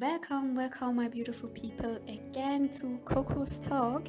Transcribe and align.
Welcome, 0.00 0.56
welcome, 0.56 0.96
my 0.96 1.06
beautiful 1.06 1.48
people, 1.50 2.00
again 2.08 2.68
to 2.80 2.98
Coco's 3.04 3.60
Talk, 3.60 4.02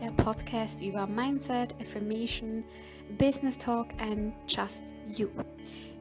der 0.00 0.10
Podcast 0.16 0.82
über 0.82 1.06
Mindset, 1.06 1.72
Affirmation, 1.80 2.64
Business 3.16 3.56
Talk 3.56 3.92
and 4.00 4.32
Just 4.48 4.92
You. 5.06 5.28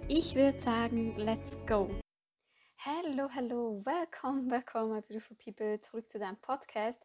Ich 0.08 0.34
würde 0.34 0.60
sagen, 0.60 1.16
let's 1.18 1.60
go. 1.68 1.92
Hello, 2.78 3.30
hello, 3.32 3.84
welcome, 3.86 4.50
welcome, 4.50 4.96
my 4.96 5.02
beautiful 5.02 5.38
people, 5.38 5.80
zurück 5.80 6.10
zu 6.10 6.18
deinem 6.18 6.38
Podcast. 6.38 7.00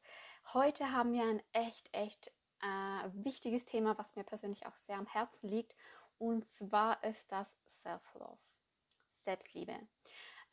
Heute 0.55 0.93
haben 0.93 1.13
wir 1.13 1.25
ein 1.25 1.43
echt, 1.53 1.91
echt 1.93 2.29
äh, 2.63 3.09
wichtiges 3.23 3.67
Thema, 3.67 3.99
was 3.99 4.17
mir 4.17 4.25
persönlich 4.25 4.65
auch 4.65 4.77
sehr 4.79 4.97
am 4.97 5.07
Herzen 5.07 5.47
liegt. 5.51 5.77
Und 6.17 6.49
zwar 6.49 7.05
ist 7.05 7.31
das 7.31 7.55
Self-Love, 7.83 8.39
Selbstliebe. 9.13 9.75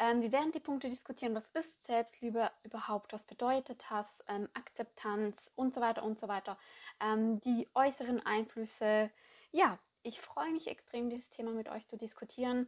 Ähm, 0.02 0.24
wir 0.24 0.32
werden 0.32 0.52
die 0.52 0.60
Punkte 0.60 0.90
diskutieren, 0.90 1.36
was 1.36 1.48
ist 1.50 1.86
Selbstliebe 1.86 2.50
überhaupt, 2.64 3.14
was 3.14 3.26
bedeutet 3.26 3.86
das, 3.92 4.24
ähm, 4.28 4.50
Akzeptanz 4.56 5.52
und 5.56 5.76
so 5.76 5.82
weiter 5.82 6.02
und 6.02 6.20
so 6.20 6.28
weiter. 6.28 6.58
Ähm, 7.00 7.40
die 7.42 7.70
äußeren 7.76 8.20
Einflüsse. 8.26 9.12
Ja, 9.52 9.78
ich 10.02 10.20
freue 10.20 10.52
mich 10.52 10.68
extrem, 10.68 11.12
dieses 11.12 11.30
Thema 11.30 11.52
mit 11.52 11.70
euch 11.70 11.88
zu 11.88 11.98
diskutieren. 11.98 12.66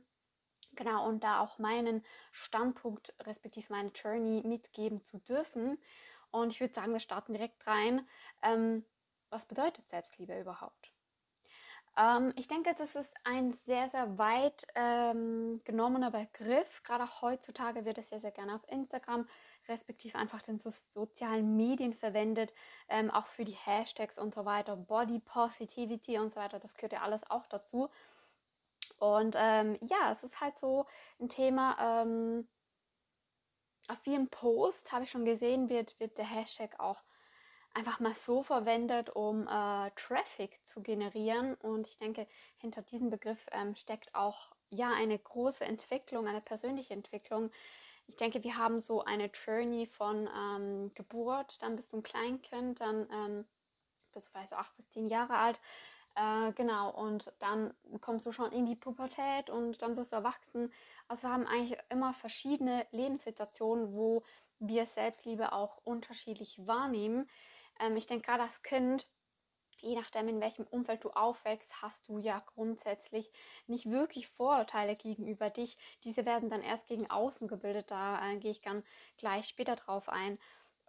Genau, 0.74 1.08
und 1.08 1.24
da 1.24 1.40
auch 1.40 1.58
meinen 1.58 2.06
Standpunkt, 2.32 3.16
respektive 3.24 3.74
meine 3.74 3.90
Journey 3.90 4.44
mitgeben 4.46 5.02
zu 5.02 5.18
dürfen. 5.18 5.80
Und 6.30 6.54
ich 6.54 6.60
würde 6.60 6.76
sagen, 6.76 6.94
wir 6.94 7.00
starten 7.00 7.34
direkt 7.34 7.66
rein. 7.66 8.08
Ähm, 8.44 8.86
was 9.32 9.48
bedeutet 9.48 9.90
Selbstliebe 9.90 10.40
überhaupt? 10.40 10.93
Ähm, 11.98 12.34
ich 12.36 12.48
denke, 12.48 12.74
das 12.78 12.96
ist 12.96 13.14
ein 13.24 13.54
sehr, 13.54 13.88
sehr 13.88 14.18
weit 14.18 14.66
ähm, 14.76 15.60
genommener 15.64 16.12
Begriff. 16.12 16.84
Gerade 16.84 17.04
auch 17.04 17.22
heutzutage 17.22 17.86
wird 17.86 17.98
es 17.98 18.10
sehr, 18.10 18.20
sehr 18.20 18.32
gerne 18.32 18.56
auf 18.56 18.68
Instagram, 18.68 19.28
respektive 19.68 20.18
einfach 20.18 20.42
den 20.42 20.58
so 20.58 20.72
sozialen 20.94 21.56
Medien 21.56 21.94
verwendet, 21.94 22.54
ähm, 22.90 23.12
auch 23.12 23.28
für 23.28 23.46
die 23.46 23.56
Hashtags 23.56 24.18
und 24.18 24.34
so 24.34 24.46
weiter, 24.46 24.76
Body 24.76 25.20
Positivity 25.20 26.18
und 26.18 26.34
so 26.34 26.40
weiter. 26.40 26.60
Das 26.60 26.74
gehört 26.74 26.94
ja 26.94 27.02
alles 27.02 27.30
auch 27.30 27.46
dazu. 27.48 27.90
Und 29.00 29.36
ähm, 29.38 29.78
ja, 29.82 30.12
es 30.12 30.24
ist 30.24 30.42
halt 30.42 30.56
so 30.56 30.86
ein 31.20 31.30
Thema. 31.30 31.76
Ähm, 31.80 32.48
auf 33.90 34.00
vielen 34.00 34.30
Posts 34.30 34.92
habe 34.92 35.04
ich 35.04 35.12
schon 35.12 35.26
gesehen, 35.26 35.70
wird, 35.70 36.00
wird 36.00 36.18
der 36.18 36.26
Hashtag 36.26 36.80
auch 36.80 37.04
einfach 37.74 38.00
mal 38.00 38.14
so 38.14 38.44
verwendet, 38.44 39.10
um 39.10 39.48
äh, 39.48 39.92
Traffic 39.96 40.60
zu 40.64 40.82
generieren. 40.82 41.56
Und 41.56 41.88
ich 41.88 41.98
denke, 41.98 42.28
hinter 42.58 42.82
diesem 42.82 43.10
Begriff 43.10 43.46
ähm, 43.52 43.76
steckt 43.76 44.14
auch 44.14 44.52
ja 44.70 44.92
eine 44.92 45.18
große 45.18 45.66
Entwicklung, 45.66 46.28
eine 46.28 46.42
persönliche 46.42 46.94
Entwicklung. 46.94 47.52
Ich 48.08 48.18
denke, 48.18 48.44
wir 48.44 48.58
haben 48.58 48.80
so 48.80 49.04
eine 49.04 49.28
Journey 49.28 49.86
von 49.86 50.30
ähm, 50.36 50.94
Geburt, 50.94 51.62
dann 51.64 51.76
bist 51.76 51.94
du 51.94 51.98
ein 51.98 52.04
Kleinkind, 52.04 52.82
dann 52.82 53.08
ähm, 53.12 53.46
bist 54.12 54.28
du 54.28 54.32
vielleicht 54.32 54.50
so 54.50 54.56
acht 54.56 54.76
bis 54.76 54.90
zehn 54.90 55.08
Jahre 55.08 55.38
alt. 55.38 55.60
Äh, 56.16 56.52
genau, 56.54 56.92
und 56.92 57.34
dann 57.40 57.74
kommst 58.02 58.26
du 58.26 58.32
schon 58.32 58.52
in 58.52 58.66
die 58.66 58.76
Pubertät 58.76 59.50
und 59.50 59.82
dann 59.82 59.98
wirst 59.98 60.12
du 60.12 60.18
erwachsen. 60.18 60.72
Also 61.08 61.24
wir 61.24 61.32
haben 61.32 61.48
eigentlich 61.48 61.78
immer 61.90 62.14
verschiedene 62.14 62.86
Lebenssituationen, 62.92 63.94
wo 63.96 64.24
wir 64.60 64.86
Selbstliebe 64.86 65.54
auch 65.54 65.80
unterschiedlich 65.84 66.68
wahrnehmen. 66.68 67.28
Ähm, 67.80 67.96
ich 67.96 68.08
denke, 68.08 68.26
gerade 68.26 68.44
als 68.44 68.62
Kind, 68.64 69.08
je 69.82 69.96
nachdem, 69.96 70.28
in 70.28 70.42
welchem 70.42 70.66
Umfeld 70.66 71.04
du 71.04 71.12
aufwächst, 71.12 71.82
hast 71.82 72.08
du 72.08 72.18
ja 72.18 72.42
grundsätzlich 72.46 73.32
nicht 73.68 73.90
wirklich 73.90 74.28
Vorurteile 74.28 74.96
gegenüber 74.96 75.50
dich. 75.50 75.78
Diese 76.04 76.26
werden 76.26 76.50
dann 76.50 76.62
erst 76.62 76.88
gegen 76.88 77.10
außen 77.10 77.48
gebildet. 77.48 77.92
Da 77.92 78.32
äh, 78.32 78.38
gehe 78.38 78.52
ich 78.52 78.62
dann 78.62 78.84
gleich 79.18 79.48
später 79.48 79.76
drauf 79.76 80.10
ein. 80.10 80.40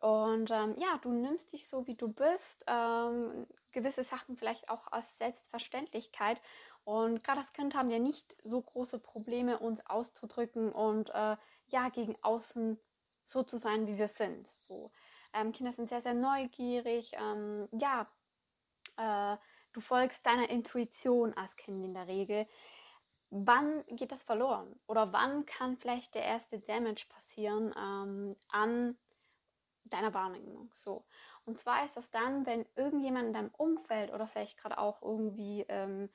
Und 0.04 0.50
ähm, 0.50 0.74
ja, 0.76 0.98
du 1.00 1.12
nimmst 1.12 1.52
dich 1.52 1.66
so, 1.66 1.86
wie 1.86 1.94
du 1.94 2.08
bist. 2.08 2.62
Ähm, 2.66 3.46
gewisse 3.72 4.04
Sachen 4.04 4.36
vielleicht 4.36 4.68
auch 4.68 4.86
als 4.92 5.16
Selbstverständlichkeit. 5.16 6.42
Und 6.84 7.24
gerade 7.24 7.40
als 7.40 7.54
Kind 7.54 7.74
haben 7.74 7.88
wir 7.88 8.00
nicht 8.00 8.36
so 8.44 8.60
große 8.60 8.98
Probleme, 8.98 9.58
uns 9.58 9.84
auszudrücken 9.86 10.70
und 10.70 11.08
äh, 11.14 11.36
ja, 11.68 11.88
gegen 11.88 12.16
außen 12.22 12.78
so 13.24 13.42
zu 13.42 13.56
sein, 13.56 13.86
wie 13.86 13.98
wir 13.98 14.08
sind. 14.08 14.46
So. 14.46 14.92
Ähm, 15.34 15.52
Kinder 15.52 15.72
sind 15.72 15.88
sehr, 15.88 16.00
sehr 16.00 16.14
neugierig. 16.14 17.12
Ähm, 17.14 17.68
ja, 17.72 18.06
äh, 18.96 19.36
du 19.72 19.80
folgst 19.80 20.24
deiner 20.24 20.48
Intuition 20.48 21.34
als 21.34 21.56
Kind 21.56 21.84
in 21.84 21.94
der 21.94 22.06
Regel. 22.06 22.46
Wann 23.30 23.84
geht 23.88 24.12
das 24.12 24.22
verloren? 24.22 24.78
Oder 24.86 25.12
wann 25.12 25.44
kann 25.44 25.76
vielleicht 25.76 26.14
der 26.14 26.22
erste 26.22 26.60
Damage 26.60 27.06
passieren 27.08 27.74
ähm, 27.76 28.36
an 28.50 28.96
deiner 29.86 30.14
Wahrnehmung? 30.14 30.70
So. 30.72 31.04
Und 31.44 31.58
zwar 31.58 31.84
ist 31.84 31.96
das 31.96 32.10
dann, 32.10 32.46
wenn 32.46 32.64
irgendjemand 32.76 33.26
in 33.26 33.32
deinem 33.32 33.54
Umfeld 33.56 34.12
oder 34.12 34.28
vielleicht 34.28 34.56
gerade 34.56 34.78
auch 34.78 35.02
irgendwie 35.02 35.64
ähm, 35.68 36.10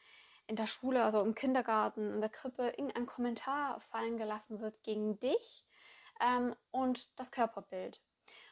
in 0.47 0.56
der 0.56 0.66
Schule, 0.66 1.03
also 1.03 1.19
im 1.19 1.35
Kindergarten, 1.35 2.13
in 2.13 2.22
der 2.22 2.29
Krippe, 2.29 2.69
irgendein 2.69 3.06
Kommentar 3.06 3.79
fallen 3.81 4.18
gelassen 4.18 4.62
wird 4.62 4.81
gegen 4.84 5.19
dich 5.19 5.66
ähm, 6.22 6.56
und 6.72 7.19
das 7.19 7.31
Körperbild. 7.31 8.02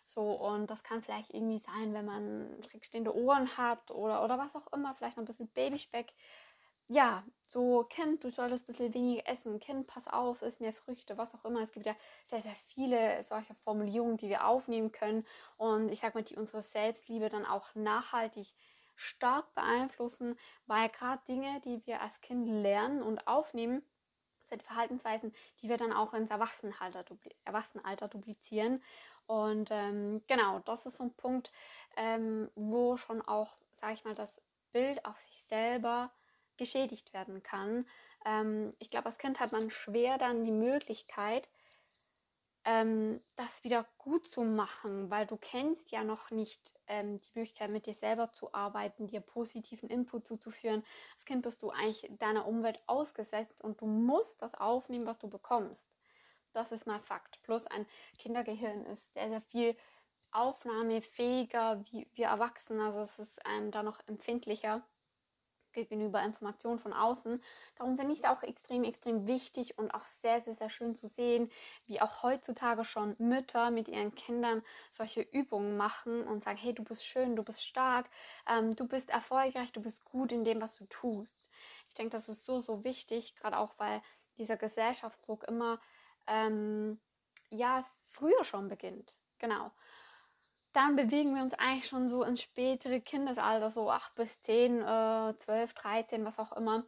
So, 0.07 0.21
und 0.21 0.67
das 0.71 0.83
kann 0.83 1.01
vielleicht 1.01 1.33
irgendwie 1.33 1.59
sein, 1.59 1.93
wenn 1.93 2.05
man 2.05 2.57
schrägstehende 2.63 3.13
Ohren 3.13 3.57
hat 3.57 3.91
oder, 3.91 4.23
oder 4.23 4.37
was 4.37 4.55
auch 4.55 4.71
immer, 4.71 4.95
vielleicht 4.95 5.17
noch 5.17 5.23
ein 5.23 5.27
bisschen 5.27 5.49
Babyspeck. 5.49 6.13
Ja, 6.89 7.25
so, 7.41 7.83
Kind, 7.83 8.23
du 8.23 8.29
solltest 8.29 8.63
ein 8.63 8.67
bisschen 8.67 8.93
weniger 8.93 9.27
essen. 9.27 9.59
Kind, 9.59 9.87
pass 9.87 10.07
auf, 10.07 10.41
isst 10.41 10.61
mehr 10.61 10.71
Früchte, 10.71 11.17
was 11.17 11.35
auch 11.35 11.43
immer. 11.43 11.59
Es 11.61 11.73
gibt 11.73 11.85
ja 11.85 11.95
sehr, 12.23 12.41
sehr 12.41 12.55
viele 12.67 13.21
solcher 13.23 13.55
Formulierungen, 13.55 14.15
die 14.15 14.29
wir 14.29 14.47
aufnehmen 14.47 14.93
können. 14.93 15.25
Und 15.57 15.89
ich 15.91 15.99
sag 15.99 16.15
mal, 16.15 16.23
die 16.23 16.37
unsere 16.37 16.63
Selbstliebe 16.63 17.27
dann 17.27 17.45
auch 17.45 17.75
nachhaltig 17.75 18.53
stark 18.95 19.53
beeinflussen, 19.53 20.37
weil 20.65 20.87
gerade 20.89 21.21
Dinge, 21.27 21.59
die 21.65 21.85
wir 21.85 22.01
als 22.01 22.21
Kind 22.21 22.47
lernen 22.47 23.01
und 23.03 23.27
aufnehmen, 23.27 23.83
sind 24.47 24.63
Verhaltensweisen, 24.63 25.33
die 25.61 25.69
wir 25.69 25.77
dann 25.77 25.93
auch 25.93 26.13
ins 26.13 26.29
Erwachsenenalter, 26.31 27.03
Erwachsenenalter 27.45 28.07
duplizieren. 28.07 28.81
Und 29.27 29.69
ähm, 29.71 30.21
genau, 30.27 30.59
das 30.59 30.85
ist 30.85 30.97
so 30.97 31.03
ein 31.03 31.13
Punkt, 31.13 31.51
ähm, 31.97 32.49
wo 32.55 32.97
schon 32.97 33.21
auch, 33.21 33.57
sage 33.71 33.93
ich 33.93 34.05
mal, 34.05 34.15
das 34.15 34.41
Bild 34.71 35.03
auf 35.05 35.19
sich 35.19 35.41
selber 35.43 36.11
geschädigt 36.55 37.13
werden 37.13 37.43
kann. 37.43 37.85
Ähm, 38.25 38.73
ich 38.79 38.89
glaube, 38.89 39.07
als 39.07 39.17
Kind 39.17 39.39
hat 39.39 39.51
man 39.51 39.69
schwer 39.69 40.17
dann 40.17 40.43
die 40.43 40.51
Möglichkeit, 40.51 41.49
ähm, 42.63 43.21
das 43.37 43.63
wieder 43.63 43.85
gut 43.97 44.27
zu 44.27 44.41
machen, 44.41 45.09
weil 45.09 45.25
du 45.25 45.37
kennst 45.37 45.91
ja 45.91 46.03
noch 46.03 46.31
nicht 46.31 46.73
ähm, 46.87 47.17
die 47.17 47.31
Möglichkeit, 47.39 47.69
mit 47.69 47.85
dir 47.85 47.93
selber 47.93 48.31
zu 48.33 48.53
arbeiten, 48.53 49.07
dir 49.07 49.21
positiven 49.21 49.89
Input 49.89 50.27
zuzuführen. 50.27 50.83
Als 51.15 51.25
Kind 51.25 51.43
bist 51.43 51.63
du 51.63 51.69
eigentlich 51.69 52.09
deiner 52.19 52.45
Umwelt 52.45 52.81
ausgesetzt 52.87 53.61
und 53.61 53.79
du 53.81 53.85
musst 53.87 54.41
das 54.41 54.53
aufnehmen, 54.53 55.05
was 55.05 55.19
du 55.19 55.29
bekommst. 55.29 55.95
Das 56.57 56.71
ist 56.71 56.87
mal 56.87 56.99
Fakt. 56.99 57.39
Plus 57.43 57.67
ein 57.67 57.85
Kindergehirn 58.17 58.83
ist 58.87 59.13
sehr, 59.13 59.29
sehr 59.29 59.41
viel 59.41 59.77
aufnahmefähiger 60.31 61.83
wie 61.85 62.07
wir 62.15 62.29
Erwachsene. 62.29 62.83
Also 62.83 63.01
es 63.01 63.19
ist 63.19 63.39
ähm, 63.47 63.69
da 63.69 63.83
noch 63.83 63.99
empfindlicher 64.07 64.81
gegenüber 65.71 66.23
Informationen 66.23 66.79
von 66.79 66.93
außen. 66.93 67.43
Darum 67.75 67.95
finde 67.95 68.13
ich 68.13 68.19
es 68.21 68.25
auch 68.25 68.41
extrem, 68.41 68.83
extrem 68.85 69.27
wichtig 69.27 69.77
und 69.77 69.93
auch 69.93 70.07
sehr, 70.07 70.41
sehr, 70.41 70.55
sehr 70.55 70.71
schön 70.71 70.95
zu 70.95 71.07
sehen, 71.07 71.51
wie 71.85 72.01
auch 72.01 72.23
heutzutage 72.23 72.85
schon 72.85 73.15
Mütter 73.19 73.69
mit 73.69 73.87
ihren 73.87 74.15
Kindern 74.15 74.63
solche 74.91 75.21
Übungen 75.21 75.77
machen 75.77 76.23
und 76.23 76.43
sagen, 76.43 76.57
hey, 76.57 76.73
du 76.73 76.83
bist 76.83 77.05
schön, 77.05 77.35
du 77.35 77.43
bist 77.43 77.63
stark, 77.63 78.09
ähm, 78.49 78.75
du 78.75 78.87
bist 78.87 79.11
erfolgreich, 79.11 79.71
du 79.73 79.81
bist 79.83 80.03
gut 80.05 80.31
in 80.31 80.43
dem, 80.43 80.59
was 80.59 80.75
du 80.77 80.85
tust. 80.85 81.51
Ich 81.87 81.93
denke, 81.93 82.17
das 82.17 82.27
ist 82.29 82.45
so, 82.45 82.59
so 82.59 82.83
wichtig, 82.83 83.35
gerade 83.35 83.59
auch, 83.59 83.75
weil 83.77 84.01
dieser 84.39 84.57
Gesellschaftsdruck 84.57 85.43
immer 85.43 85.79
ähm, 86.27 86.99
ja, 87.49 87.83
früher 88.09 88.43
schon 88.43 88.67
beginnt. 88.67 89.17
Genau. 89.39 89.71
Dann 90.73 90.95
bewegen 90.95 91.33
wir 91.35 91.41
uns 91.41 91.53
eigentlich 91.55 91.87
schon 91.87 92.07
so 92.07 92.23
ins 92.23 92.41
spätere 92.41 92.99
Kindesalter, 92.99 93.71
so 93.71 93.89
8 93.89 94.15
bis 94.15 94.41
10, 94.41 94.81
äh, 94.81 95.33
12, 95.37 95.73
13, 95.73 96.25
was 96.25 96.39
auch 96.39 96.51
immer. 96.51 96.85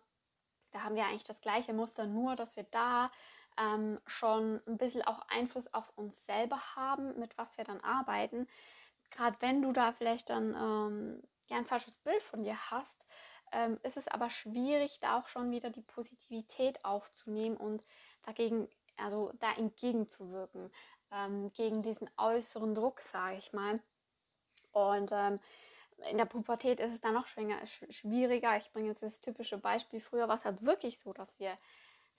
Da 0.71 0.83
haben 0.83 0.95
wir 0.95 1.06
eigentlich 1.06 1.24
das 1.24 1.41
gleiche 1.41 1.74
Muster, 1.74 2.06
nur 2.06 2.36
dass 2.36 2.56
wir 2.56 2.68
da 2.71 3.12
ähm, 3.57 4.00
schon 4.06 4.62
ein 4.68 4.77
bisschen 4.77 5.01
auch 5.03 5.27
Einfluss 5.30 5.74
auf 5.74 5.92
uns 5.97 6.25
selber 6.25 6.59
haben, 6.75 7.18
mit 7.19 7.38
was 7.38 7.57
wir 7.57 7.63
dann 7.63 7.81
arbeiten. 7.81 8.47
Gerade 9.12 9.38
wenn 9.39 9.62
du 9.62 9.71
da 9.71 9.92
vielleicht 9.92 10.30
dann 10.30 10.56
ähm, 10.56 11.24
ja, 11.47 11.57
ein 11.57 11.65
falsches 11.65 11.97
Bild 11.97 12.21
von 12.21 12.44
dir 12.44 12.57
hast, 12.71 13.06
ähm, 13.51 13.75
ist 13.83 13.97
es 13.97 14.07
aber 14.07 14.30
schwierig, 14.30 15.00
da 15.00 15.18
auch 15.18 15.27
schon 15.27 15.51
wieder 15.51 15.71
die 15.71 15.81
Positivität 15.81 16.85
aufzunehmen 16.85 17.57
und 17.57 17.83
dagegen 18.24 18.69
also 19.00 19.31
da 19.40 19.54
entgegenzuwirken, 19.54 20.72
ähm, 21.12 21.51
gegen 21.54 21.81
diesen 21.81 22.10
äußeren 22.18 22.74
Druck, 22.74 23.00
sage 23.01 23.38
ich 23.38 23.54
mal. 23.54 23.80
Und 24.72 25.12
ähm, 25.12 25.40
in 26.10 26.18
der 26.18 26.25
Pubertät 26.25 26.80
ist 26.80 26.94
es 26.94 27.01
dann 27.01 27.13
noch 27.13 27.28
schwieriger. 27.28 28.57
Ich 28.57 28.72
bringe 28.72 28.88
jetzt 28.88 29.04
das 29.04 29.19
typische 29.19 29.57
Beispiel. 29.57 30.00
Früher 30.00 30.28
war 30.28 30.38
es 30.38 30.46
halt 30.46 30.66
wirklich 30.66 31.00
so, 31.00 31.12
dass 31.13 31.40
wir 31.40 31.57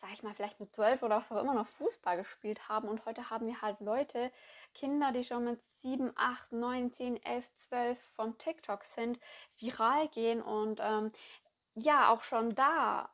sag 0.01 0.13
ich 0.15 0.23
mal, 0.23 0.35
vielleicht 0.35 0.61
mit 0.61 0.75
zwölf 0.75 1.03
oder 1.03 1.17
was 1.17 1.31
auch 1.31 1.43
immer 1.43 1.55
noch 1.55 1.67
Fußball 1.67 2.17
gespielt 2.17 2.69
haben. 2.69 2.89
Und 2.89 3.05
heute 3.05 3.29
haben 3.29 3.47
wir 3.47 3.61
halt 3.61 3.81
Leute, 3.81 4.33
Kinder, 4.75 5.13
die 5.13 5.25
schon 5.25 5.45
mit 5.45 5.61
sieben, 5.83 6.13
acht, 6.17 6.53
neun, 6.53 6.93
zehn, 6.93 7.23
elf, 7.23 7.55
zwölf 7.55 8.01
von 8.15 8.39
TikTok 8.39 8.85
sind, 8.85 9.21
viral 9.59 10.09
gehen 10.09 10.41
und 10.41 10.81
ähm, 10.83 11.09
ja, 11.75 12.11
auch 12.11 12.23
schon 12.23 12.55
da 12.55 13.11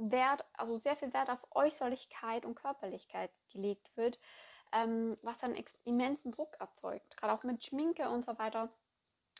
Wert, 0.00 0.44
also 0.54 0.76
sehr 0.76 0.96
viel 0.96 1.12
Wert 1.12 1.30
auf 1.30 1.46
Äußerlichkeit 1.50 2.44
und 2.44 2.54
Körperlichkeit 2.54 3.30
gelegt 3.52 3.96
wird, 3.96 4.18
ähm, 4.72 5.16
was 5.22 5.38
dann 5.38 5.56
immensen 5.84 6.32
Druck 6.32 6.56
erzeugt. 6.60 7.16
Gerade 7.16 7.32
auch 7.32 7.42
mit 7.42 7.64
Schminke 7.64 8.08
und 8.08 8.24
so 8.24 8.38
weiter. 8.38 8.70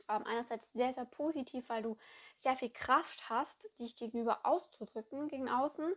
Ähm, 0.08 0.24
einerseits 0.26 0.72
sehr, 0.72 0.92
sehr 0.92 1.04
positiv, 1.04 1.68
weil 1.68 1.82
du 1.82 1.96
sehr 2.36 2.56
viel 2.56 2.70
Kraft 2.70 3.30
hast, 3.30 3.68
dich 3.78 3.96
gegenüber 3.96 4.40
auszudrücken, 4.44 5.28
gegen 5.28 5.48
außen, 5.48 5.94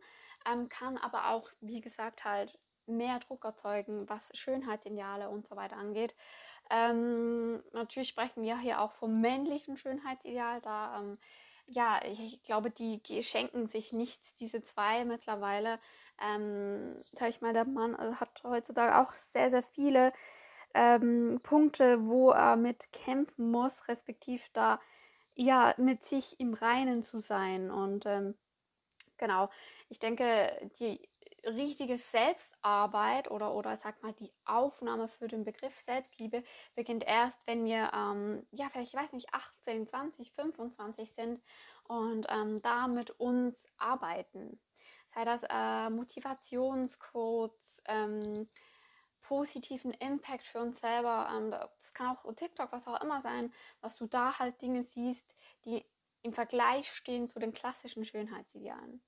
ähm, 0.52 0.70
kann 0.70 0.98
aber 0.98 1.30
auch, 1.30 1.50
wie 1.62 1.82
gesagt, 1.82 2.24
halt 2.24 2.58
mehr 2.86 3.20
Druck 3.20 3.46
erzeugen, 3.46 4.08
was 4.10 4.30
Schönheitsideale 4.38 5.30
und 5.30 5.48
so 5.48 5.56
weiter 5.56 5.78
angeht. 5.78 6.16
Ähm, 6.70 7.64
natürlich 7.72 8.10
sprechen 8.10 8.44
wir 8.44 8.58
hier 8.60 8.82
auch 8.82 8.94
vom 8.94 9.22
männlichen 9.22 9.78
Schönheitsideal, 9.78 10.62
da 10.62 11.00
ähm, 11.00 11.18
ja, 11.68 12.00
ich, 12.06 12.20
ich, 12.20 12.44
glaube, 12.44 12.70
die 12.72 13.02
schenken 13.24 13.68
sich 13.68 13.94
nichts, 13.94 14.36
diese 14.36 14.62
zwei 14.62 15.06
mittlerweile. 15.06 15.80
Ähm, 16.22 17.02
sag 17.14 17.30
ich 17.30 17.42
mal, 17.42 17.54
der 17.54 17.66
Mann 17.66 17.96
also 17.96 18.20
hat 18.20 18.44
heutzutage 18.44 18.98
auch 18.98 19.12
sehr, 19.12 19.50
sehr 19.50 19.64
viele 19.64 20.14
ähm, 20.74 21.40
Punkte, 21.44 22.08
wo 22.08 22.32
er 22.32 22.56
mit 22.56 22.92
kämpfen 22.94 23.52
muss, 23.52 23.88
respektiv 23.88 24.50
da 24.54 24.80
ja 25.36 25.74
mit 25.78 26.06
sich 26.06 26.40
im 26.40 26.54
Reinen 26.54 27.04
zu 27.04 27.20
sein. 27.20 27.72
Und 27.72 28.06
ähm, 28.06 28.36
genau, 29.18 29.50
ich 29.90 30.00
denke, 30.00 30.52
die 30.80 31.00
richtige 31.46 31.98
Selbstarbeit 31.98 33.30
oder, 33.30 33.54
oder 33.54 33.78
sag 33.78 34.02
mal 34.04 34.14
die 34.14 34.32
Aufnahme 34.46 35.08
für 35.08 35.28
den 35.28 35.44
Begriff 35.44 35.78
Selbstliebe 35.78 36.44
beginnt 36.76 37.04
erst, 37.06 37.46
wenn 37.48 37.66
wir, 37.66 37.92
ähm, 37.94 38.46
ja, 38.52 38.70
vielleicht, 38.70 38.94
ich 38.94 39.00
weiß 39.00 39.14
nicht, 39.14 39.34
18, 39.34 39.88
20, 39.88 40.32
25 40.32 41.12
sind 41.12 41.42
und 41.84 42.28
ähm, 42.30 42.62
da 42.62 42.88
mit 42.88 43.12
uns 43.12 43.68
arbeiten. 43.78 44.60
Sei 45.08 45.26
das 45.26 45.44
äh, 45.50 45.90
Motivationscodes, 45.90 47.82
ähm, 47.86 48.50
positiven 49.22 49.92
Impact 49.94 50.46
für 50.46 50.60
uns 50.60 50.80
selber. 50.80 51.30
Ähm, 51.34 51.52
das 51.52 51.94
kann 51.94 52.16
auch 52.16 52.32
TikTok, 52.34 52.72
was 52.72 52.88
auch 52.88 53.02
immer 53.02 53.22
sein, 53.22 53.54
dass 53.82 53.98
du 53.98 54.06
da 54.08 54.38
halt 54.40 54.62
Dinge 54.62 54.84
siehst, 54.84 55.36
die 55.66 55.86
im 56.22 56.34
Vergleich 56.34 56.92
stehen 56.92 57.28
zu 57.28 57.40
den 57.40 57.54
klassischen 57.54 58.06
Schönheitsidealen. 58.06 59.02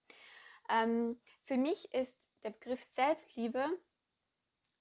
Ähm, 0.70 1.20
für 1.44 1.58
mich 1.58 1.94
ist 1.94 2.18
der 2.44 2.52
Begriff 2.52 2.84
Selbstliebe 2.84 3.68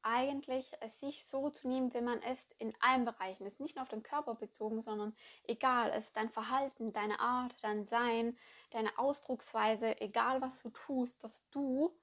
eigentlich 0.05 0.71
sich 1.01 1.25
so 1.25 1.49
zu 1.49 1.67
nehmen, 1.67 1.93
wie 1.95 2.03
man 2.03 2.21
ist, 2.23 2.53
in 2.59 2.75
allen 2.81 3.07
Bereichen. 3.07 3.47
Es 3.47 3.55
ist 3.55 3.61
nicht 3.61 3.77
nur 3.77 3.83
auf 3.83 3.89
den 3.89 4.03
Körper 4.03 4.35
bezogen, 4.35 4.83
sondern 4.83 5.17
egal, 5.45 5.91
es 5.91 6.07
ist 6.07 6.17
dein 6.17 6.29
Verhalten, 6.29 6.93
deine 6.93 7.21
Art, 7.21 7.55
dein 7.63 7.85
Sein, 7.85 8.37
deine 8.71 8.99
Ausdrucksweise, 8.99 9.99
egal 10.03 10.43
was 10.43 10.61
du 10.61 10.69
tust, 10.69 11.25
dass 11.25 11.49
du 11.51 11.97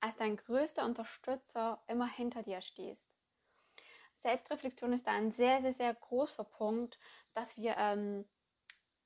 als 0.00 0.16
dein 0.16 0.36
größter 0.36 0.84
Unterstützer 0.84 1.82
immer 1.88 2.06
hinter 2.06 2.42
dir 2.44 2.60
stehst. 2.60 3.16
Selbstreflexion 4.14 4.92
ist 4.92 5.06
da 5.06 5.12
ein 5.12 5.32
sehr, 5.32 5.60
sehr, 5.60 5.74
sehr 5.74 5.94
großer 5.94 6.44
Punkt, 6.44 6.98
dass 7.34 7.56
wir 7.56 7.76
ähm, 7.76 8.26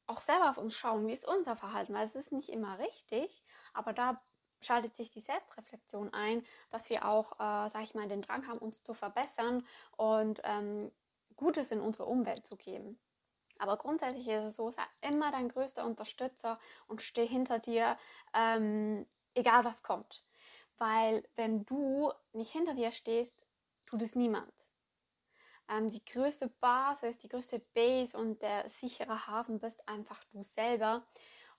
auch 0.06 0.20
selber 0.20 0.50
auf 0.50 0.58
uns 0.58 0.74
schauen, 0.76 1.06
wie 1.06 1.12
ist 1.12 1.26
unser 1.26 1.56
Verhalten, 1.56 1.94
weil 1.94 2.04
es 2.04 2.14
ist 2.14 2.32
nicht 2.32 2.48
immer 2.48 2.78
richtig, 2.78 3.42
aber 3.72 3.92
da 3.92 4.20
schaltet 4.60 4.94
sich 4.94 5.10
die 5.10 5.20
Selbstreflexion 5.20 6.12
ein, 6.12 6.44
dass 6.70 6.90
wir 6.90 7.06
auch, 7.06 7.32
äh, 7.34 7.68
sage 7.70 7.84
ich 7.84 7.94
mal, 7.94 8.08
den 8.08 8.22
Drang 8.22 8.46
haben, 8.46 8.58
uns 8.58 8.82
zu 8.82 8.94
verbessern 8.94 9.66
und 9.96 10.40
ähm, 10.44 10.90
Gutes 11.36 11.70
in 11.70 11.80
unsere 11.80 12.06
Umwelt 12.06 12.46
zu 12.46 12.56
geben. 12.56 12.98
Aber 13.58 13.76
grundsätzlich 13.76 14.26
ist 14.28 14.44
es 14.44 14.56
so, 14.56 14.70
sei 14.70 14.82
immer 15.00 15.30
dein 15.30 15.48
größter 15.48 15.84
Unterstützer 15.84 16.58
und 16.86 17.02
steh 17.02 17.26
hinter 17.26 17.58
dir, 17.58 17.96
ähm, 18.32 19.06
egal 19.34 19.64
was 19.64 19.82
kommt. 19.82 20.24
Weil 20.76 21.28
wenn 21.36 21.64
du 21.64 22.12
nicht 22.32 22.50
hinter 22.50 22.74
dir 22.74 22.92
stehst, 22.92 23.46
tut 23.86 24.02
es 24.02 24.14
niemand. 24.14 24.52
Ähm, 25.68 25.88
die 25.90 26.04
größte 26.04 26.48
Basis, 26.60 27.18
die 27.18 27.28
größte 27.28 27.60
Base 27.74 28.16
und 28.16 28.42
der 28.42 28.68
sichere 28.68 29.26
Hafen 29.26 29.58
bist 29.58 29.86
einfach 29.88 30.22
du 30.32 30.42
selber. 30.42 31.06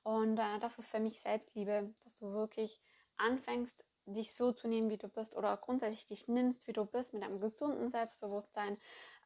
Und 0.04 0.38
äh, 0.38 0.60
das 0.60 0.78
ist 0.78 0.90
für 0.90 1.00
mich 1.00 1.20
Selbstliebe, 1.20 1.92
dass 2.04 2.16
du 2.18 2.32
wirklich 2.32 2.80
anfängst, 3.18 3.84
dich 4.06 4.34
so 4.34 4.52
zu 4.52 4.68
nehmen, 4.68 4.90
wie 4.90 4.98
du 4.98 5.08
bist 5.08 5.36
oder 5.36 5.58
grundsätzlich 5.58 6.06
dich 6.06 6.28
nimmst, 6.28 6.68
wie 6.68 6.74
du 6.74 6.86
bist, 6.86 7.14
mit 7.14 7.24
einem 7.24 7.40
gesunden 7.40 7.90
Selbstbewusstsein 7.90 8.78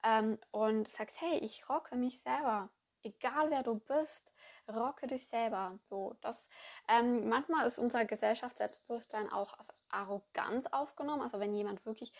ähm, 0.04 0.38
und 0.52 0.90
sagst, 0.90 1.20
hey, 1.20 1.38
ich 1.40 1.70
rocke 1.70 1.96
mich 1.96 2.22
selber. 2.22 2.70
Egal 3.04 3.50
wer 3.50 3.64
du 3.64 3.76
bist, 3.76 4.32
rocke 4.74 5.08
dich 5.08 5.28
selber. 5.28 5.80
So, 5.90 6.16
das, 6.22 6.50
ähm, 6.88 7.28
manchmal 7.30 7.68
ist 7.68 7.80
unser 7.80 8.06
Gesellschaftsselbstbewusstsein 8.06 9.30
auch 9.32 9.58
als 9.58 9.68
Arroganz 9.90 10.66
aufgenommen. 10.68 11.22
Also 11.22 11.40
wenn 11.40 11.54
jemand 11.54 11.86
wirklich 11.86 12.14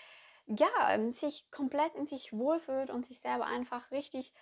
ja, 0.50 0.92
ähm, 0.92 1.12
sich 1.12 1.50
komplett 1.52 1.96
in 1.96 2.08
sich 2.08 2.34
wohlfühlt 2.34 2.90
und 2.90 3.06
sich 3.06 3.20
selber 3.20 3.46
einfach 3.46 3.92
richtig 3.92 4.34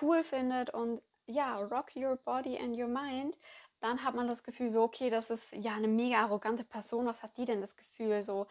cool 0.00 0.22
findet 0.22 0.70
und 0.70 1.02
ja, 1.26 1.56
rock 1.56 1.96
your 1.96 2.16
body 2.16 2.56
and 2.58 2.76
your 2.76 2.88
mind, 2.88 3.36
dann 3.80 4.04
hat 4.04 4.14
man 4.14 4.28
das 4.28 4.42
Gefühl 4.42 4.70
so, 4.70 4.82
okay, 4.82 5.10
das 5.10 5.30
ist 5.30 5.52
ja 5.52 5.74
eine 5.74 5.88
mega 5.88 6.18
arrogante 6.18 6.64
Person, 6.64 7.06
was 7.06 7.22
hat 7.22 7.36
die 7.36 7.44
denn 7.44 7.60
das 7.60 7.76
Gefühl 7.76 8.22
so? 8.22 8.46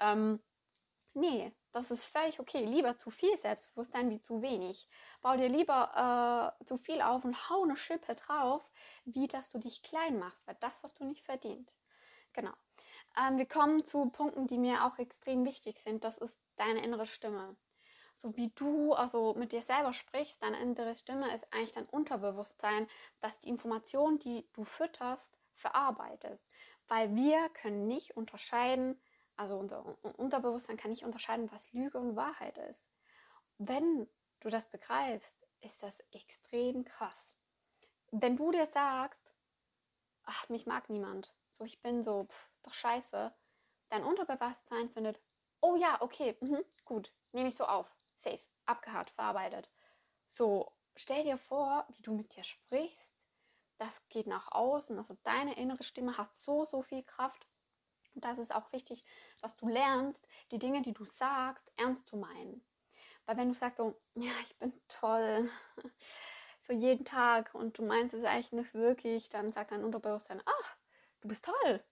Ähm, 0.00 0.40
nee, 1.14 1.52
das 1.72 1.90
ist 1.90 2.06
völlig 2.06 2.40
okay. 2.40 2.64
Lieber 2.64 2.96
zu 2.96 3.10
viel 3.10 3.36
Selbstbewusstsein 3.36 4.10
wie 4.10 4.20
zu 4.20 4.42
wenig. 4.42 4.88
Bau 5.22 5.36
dir 5.36 5.48
lieber 5.48 6.54
äh, 6.60 6.64
zu 6.64 6.76
viel 6.76 7.02
auf 7.02 7.24
und 7.24 7.50
hau 7.50 7.64
eine 7.64 7.76
Schippe 7.76 8.14
drauf, 8.14 8.62
wie 9.04 9.28
dass 9.28 9.50
du 9.50 9.58
dich 9.58 9.82
klein 9.82 10.18
machst, 10.18 10.46
weil 10.46 10.56
das 10.60 10.82
hast 10.82 11.00
du 11.00 11.04
nicht 11.04 11.24
verdient. 11.24 11.72
Genau. 12.32 12.52
Ähm, 13.16 13.38
wir 13.38 13.46
kommen 13.46 13.84
zu 13.84 14.10
Punkten, 14.10 14.46
die 14.46 14.58
mir 14.58 14.84
auch 14.84 14.98
extrem 14.98 15.44
wichtig 15.44 15.78
sind. 15.78 16.04
Das 16.04 16.18
ist 16.18 16.38
deine 16.56 16.82
innere 16.82 17.06
Stimme 17.06 17.56
so 18.20 18.36
wie 18.36 18.50
du 18.50 18.92
also 18.92 19.34
mit 19.34 19.52
dir 19.52 19.62
selber 19.62 19.94
sprichst, 19.94 20.42
deine 20.42 20.60
innere 20.60 20.94
Stimme 20.94 21.32
ist 21.34 21.52
eigentlich 21.52 21.72
dein 21.72 21.86
Unterbewusstsein, 21.86 22.86
das 23.20 23.40
die 23.40 23.48
Information, 23.48 24.18
die 24.18 24.46
du 24.52 24.64
fütterst, 24.64 25.38
verarbeitest. 25.54 26.44
Weil 26.88 27.14
wir 27.14 27.48
können 27.50 27.86
nicht 27.86 28.16
unterscheiden, 28.16 29.00
also 29.36 29.56
unser 29.58 29.96
Unterbewusstsein 30.18 30.76
kann 30.76 30.90
nicht 30.90 31.04
unterscheiden, 31.04 31.50
was 31.50 31.72
Lüge 31.72 31.98
und 31.98 32.14
Wahrheit 32.14 32.58
ist. 32.58 32.86
Wenn 33.56 34.06
du 34.40 34.50
das 34.50 34.68
begreifst, 34.68 35.36
ist 35.62 35.82
das 35.82 36.00
extrem 36.12 36.84
krass. 36.84 37.32
Wenn 38.10 38.36
du 38.36 38.50
dir 38.50 38.66
sagst, 38.66 39.32
ach, 40.24 40.48
mich 40.50 40.66
mag 40.66 40.90
niemand, 40.90 41.34
so 41.48 41.64
ich 41.64 41.80
bin 41.80 42.02
so, 42.02 42.24
pff, 42.24 42.49
doch 42.66 42.74
scheiße, 42.74 43.32
dein 43.88 44.04
Unterbewusstsein 44.04 44.88
findet, 44.90 45.20
oh 45.60 45.76
ja, 45.76 46.00
okay, 46.00 46.36
mh, 46.40 46.60
gut, 46.84 47.12
nehme 47.32 47.48
ich 47.48 47.56
so 47.56 47.64
auf 47.64 47.94
safe, 48.14 48.40
abgehakt, 48.66 49.10
verarbeitet. 49.10 49.70
So, 50.24 50.72
stell 50.96 51.24
dir 51.24 51.38
vor, 51.38 51.86
wie 51.90 52.02
du 52.02 52.12
mit 52.12 52.36
dir 52.36 52.44
sprichst. 52.44 53.26
Das 53.78 54.06
geht 54.08 54.26
nach 54.26 54.52
außen. 54.52 54.98
Also 54.98 55.16
deine 55.22 55.56
innere 55.56 55.82
Stimme 55.82 56.18
hat 56.18 56.34
so, 56.34 56.66
so 56.66 56.82
viel 56.82 57.02
Kraft. 57.02 57.46
Und 58.14 58.24
das 58.24 58.38
ist 58.38 58.54
auch 58.54 58.72
wichtig, 58.72 59.04
dass 59.40 59.56
du 59.56 59.68
lernst, 59.68 60.26
die 60.50 60.58
Dinge, 60.58 60.82
die 60.82 60.92
du 60.92 61.04
sagst, 61.04 61.70
ernst 61.76 62.06
zu 62.06 62.16
meinen. 62.16 62.64
Weil 63.26 63.36
wenn 63.36 63.48
du 63.48 63.54
sagst 63.54 63.78
so, 63.78 64.00
ja, 64.14 64.32
ich 64.44 64.58
bin 64.58 64.72
toll, 64.88 65.50
so 66.60 66.72
jeden 66.72 67.04
Tag 67.04 67.54
und 67.54 67.78
du 67.78 67.82
meinst 67.84 68.14
es 68.14 68.24
eigentlich 68.24 68.52
nicht 68.52 68.74
wirklich, 68.74 69.30
dann 69.30 69.52
sagt 69.52 69.70
dein 69.70 69.84
Unterbewusstsein, 69.84 70.42
ach, 70.44 70.76
du 71.20 71.28
bist 71.28 71.44
toll. 71.44 71.82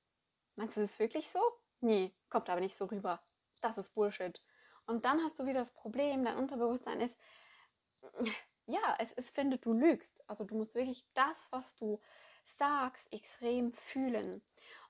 Meinst 0.58 0.76
du 0.76 0.80
das 0.80 0.98
wirklich 0.98 1.30
so? 1.30 1.40
Nee, 1.80 2.12
kommt 2.28 2.50
aber 2.50 2.60
nicht 2.60 2.74
so 2.74 2.86
rüber. 2.86 3.22
Das 3.60 3.78
ist 3.78 3.94
Bullshit. 3.94 4.42
Und 4.86 5.04
dann 5.04 5.22
hast 5.22 5.38
du 5.38 5.46
wieder 5.46 5.60
das 5.60 5.70
Problem, 5.70 6.24
dein 6.24 6.36
Unterbewusstsein 6.36 7.00
ist, 7.00 7.16
ja, 8.66 8.96
es, 8.98 9.12
es 9.12 9.30
findet, 9.30 9.64
du 9.64 9.72
lügst. 9.72 10.20
Also 10.26 10.42
du 10.42 10.56
musst 10.56 10.74
wirklich 10.74 11.06
das, 11.14 11.46
was 11.52 11.76
du 11.76 12.00
sagst, 12.42 13.12
extrem 13.12 13.72
fühlen. 13.72 14.42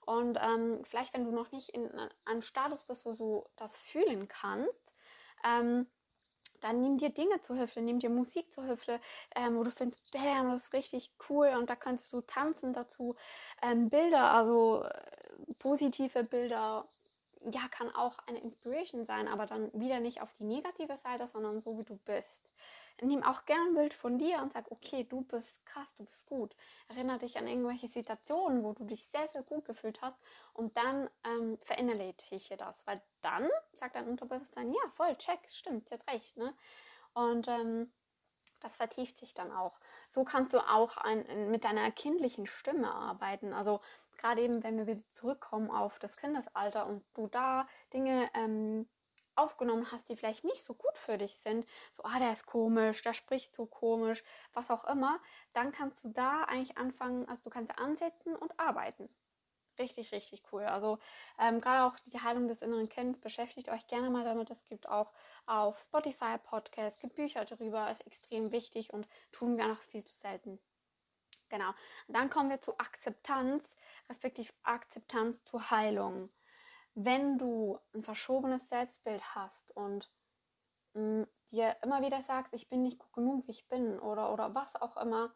Und 0.06 0.38
ähm, 0.40 0.82
vielleicht, 0.84 1.12
wenn 1.12 1.26
du 1.26 1.32
noch 1.32 1.52
nicht 1.52 1.68
in 1.68 1.90
einem 2.24 2.40
Status 2.40 2.84
bist, 2.84 3.04
wo 3.04 3.12
du 3.12 3.44
das 3.56 3.76
fühlen 3.76 4.26
kannst, 4.26 4.94
ähm, 5.44 5.86
dann 6.60 6.80
nimm 6.80 6.96
dir 6.96 7.10
Dinge 7.10 7.40
zur 7.40 7.56
Hilfe, 7.56 7.80
nimm 7.82 7.98
dir 7.98 8.10
Musik 8.10 8.52
zur 8.52 8.64
Hilfe, 8.64 9.00
ähm, 9.36 9.56
wo 9.56 9.64
du 9.64 9.70
findest, 9.70 10.10
bam, 10.12 10.50
das 10.50 10.64
ist 10.64 10.72
richtig 10.72 11.12
cool 11.28 11.48
und 11.58 11.68
da 11.70 11.76
kannst 11.76 12.12
du 12.12 12.20
tanzen 12.22 12.72
dazu. 12.72 13.16
Ähm, 13.62 13.90
Bilder, 13.90 14.32
also 14.32 14.84
äh, 14.84 15.17
positive 15.58 16.24
Bilder, 16.24 16.86
ja, 17.50 17.68
kann 17.70 17.94
auch 17.94 18.18
eine 18.26 18.40
Inspiration 18.40 19.04
sein, 19.04 19.28
aber 19.28 19.46
dann 19.46 19.70
wieder 19.72 20.00
nicht 20.00 20.20
auf 20.20 20.32
die 20.34 20.44
negative 20.44 20.96
Seite, 20.96 21.26
sondern 21.26 21.60
so 21.60 21.78
wie 21.78 21.84
du 21.84 21.96
bist. 22.04 22.42
nimm 23.00 23.22
auch 23.22 23.44
gern 23.44 23.68
ein 23.68 23.74
Bild 23.74 23.94
von 23.94 24.18
dir 24.18 24.42
und 24.42 24.52
sag, 24.52 24.70
okay, 24.72 25.04
du 25.08 25.22
bist 25.22 25.64
krass, 25.64 25.86
du 25.96 26.04
bist 26.04 26.26
gut. 26.26 26.56
Erinnere 26.88 27.18
dich 27.18 27.38
an 27.38 27.46
irgendwelche 27.46 27.86
Situationen, 27.86 28.64
wo 28.64 28.72
du 28.72 28.84
dich 28.84 29.04
sehr, 29.04 29.28
sehr 29.28 29.42
gut 29.42 29.64
gefühlt 29.64 30.02
hast 30.02 30.18
und 30.52 30.76
dann 30.76 31.08
ähm, 31.24 31.58
verinnerliche 31.62 32.56
das, 32.56 32.84
weil 32.86 33.00
dann 33.20 33.48
sagt 33.72 33.94
dein 33.94 34.08
Unterbewusstsein, 34.08 34.72
ja, 34.72 34.90
voll, 34.96 35.14
check, 35.16 35.38
stimmt, 35.48 35.88
sie 35.88 35.94
hat 35.94 36.08
recht. 36.08 36.36
Ne? 36.36 36.52
Und 37.14 37.46
ähm, 37.46 37.92
das 38.60 38.76
vertieft 38.76 39.18
sich 39.18 39.34
dann 39.34 39.52
auch. 39.52 39.78
So 40.08 40.24
kannst 40.24 40.52
du 40.52 40.58
auch 40.58 40.96
ein, 40.96 41.50
mit 41.50 41.64
deiner 41.64 41.90
kindlichen 41.90 42.46
Stimme 42.46 42.92
arbeiten. 42.92 43.52
Also 43.52 43.80
gerade 44.16 44.42
eben, 44.42 44.62
wenn 44.62 44.76
wir 44.76 44.86
wieder 44.86 45.08
zurückkommen 45.10 45.70
auf 45.70 45.98
das 45.98 46.16
Kindesalter 46.16 46.86
und 46.86 47.04
du 47.14 47.28
da 47.28 47.66
Dinge 47.92 48.28
ähm, 48.34 48.88
aufgenommen 49.36 49.90
hast, 49.90 50.08
die 50.08 50.16
vielleicht 50.16 50.44
nicht 50.44 50.62
so 50.62 50.74
gut 50.74 50.98
für 50.98 51.16
dich 51.16 51.36
sind, 51.36 51.66
so, 51.92 52.02
ah, 52.04 52.18
der 52.18 52.32
ist 52.32 52.46
komisch, 52.46 53.02
der 53.02 53.12
spricht 53.12 53.54
so 53.54 53.66
komisch, 53.66 54.22
was 54.52 54.70
auch 54.70 54.84
immer, 54.84 55.20
dann 55.52 55.72
kannst 55.72 56.04
du 56.04 56.08
da 56.08 56.42
eigentlich 56.44 56.76
anfangen, 56.76 57.26
also 57.28 57.42
du 57.44 57.50
kannst 57.50 57.78
ansetzen 57.78 58.34
und 58.34 58.58
arbeiten. 58.58 59.08
Richtig, 59.78 60.12
richtig 60.12 60.42
cool. 60.52 60.64
Also 60.64 60.98
ähm, 61.38 61.60
gerade 61.60 61.84
auch 61.84 61.98
die 62.00 62.20
Heilung 62.20 62.48
des 62.48 62.62
inneren 62.62 62.88
Kindes, 62.88 63.20
beschäftigt 63.20 63.68
euch 63.68 63.86
gerne 63.86 64.10
mal 64.10 64.24
damit. 64.24 64.50
Es 64.50 64.64
gibt 64.64 64.88
auch 64.88 65.12
auf 65.46 65.80
Spotify 65.80 66.36
Podcasts, 66.42 66.98
gibt 66.98 67.14
Bücher 67.14 67.44
darüber, 67.44 67.88
ist 67.90 68.04
extrem 68.06 68.50
wichtig 68.50 68.92
und 68.92 69.08
tun 69.30 69.56
wir 69.56 69.68
noch 69.68 69.78
viel 69.78 70.02
zu 70.02 70.14
selten. 70.14 70.58
Genau. 71.48 71.72
Dann 72.08 72.28
kommen 72.28 72.50
wir 72.50 72.60
zu 72.60 72.76
Akzeptanz, 72.78 73.76
respektive 74.08 74.52
Akzeptanz 74.64 75.44
zur 75.44 75.70
Heilung. 75.70 76.24
Wenn 76.94 77.38
du 77.38 77.78
ein 77.94 78.02
verschobenes 78.02 78.68
Selbstbild 78.68 79.22
hast 79.36 79.74
und 79.76 80.10
mh, 80.94 81.22
mm, 81.22 81.26
dir 81.52 81.76
immer 81.82 82.02
wieder 82.02 82.20
sagst, 82.20 82.52
ich 82.52 82.68
bin 82.68 82.82
nicht 82.82 82.98
gut 82.98 83.12
genug, 83.12 83.46
wie 83.46 83.52
ich 83.52 83.68
bin 83.68 83.98
oder, 84.00 84.32
oder 84.32 84.54
was 84.54 84.76
auch 84.76 84.96
immer, 84.96 85.32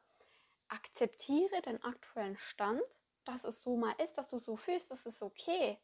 akzeptiere 0.69 1.63
den 1.63 1.83
aktuellen 1.83 2.37
Stand 2.37 2.83
dass 3.25 3.45
es 3.45 3.63
so 3.63 3.77
mal 3.77 3.95
ist, 4.03 4.19
dass 4.19 4.29
du 4.29 4.39
so 4.39 4.57
fühlst, 4.57 4.91
das 4.91 5.07
ist 5.07 5.23
okay. 5.23 5.79